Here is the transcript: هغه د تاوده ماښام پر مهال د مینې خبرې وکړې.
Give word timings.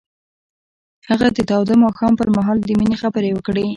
هغه 1.09 1.27
د 1.35 1.39
تاوده 1.49 1.75
ماښام 1.83 2.13
پر 2.19 2.27
مهال 2.35 2.57
د 2.61 2.67
مینې 2.79 2.95
خبرې 3.03 3.29
وکړې. 3.33 3.65